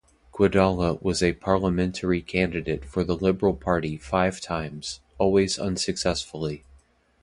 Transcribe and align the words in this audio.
Guedalla 0.31 0.95
was 0.99 1.21
a 1.21 1.33
parliamentary 1.33 2.23
candidate 2.23 2.83
for 2.85 3.03
the 3.03 3.15
Liberal 3.15 3.53
Party 3.53 3.97
five 3.97 4.41
times, 4.41 4.99
always 5.19 5.59
unsuccessfully. 5.59 6.63